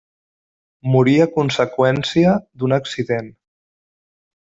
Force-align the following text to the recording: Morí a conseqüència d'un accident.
Morí 0.95 1.13
a 1.25 1.27
conseqüència 1.35 2.35
d'un 2.63 2.77
accident. 2.83 3.33